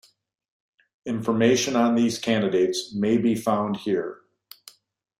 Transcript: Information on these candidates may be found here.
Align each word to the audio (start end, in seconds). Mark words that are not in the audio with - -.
Information 1.05 1.75
on 1.75 1.93
these 1.93 2.17
candidates 2.17 2.91
may 2.91 3.19
be 3.19 3.35
found 3.35 3.77
here. 3.77 4.21